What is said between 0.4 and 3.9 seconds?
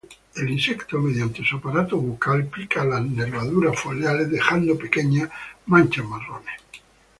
insecto, mediante su aparato bucal pica las nervaduras